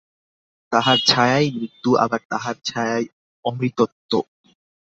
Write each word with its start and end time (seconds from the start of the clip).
তাঁহার 0.71 0.97
ছায়াই 1.05 1.47
মৃত্যু, 1.51 1.89
আবার 1.95 2.21
তাঁহার 2.29 2.55
ছায়াই 2.65 3.05
অমৃতত্ব। 3.45 4.11